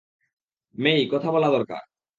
[0.75, 1.81] মেই, কথা বলা দরকার।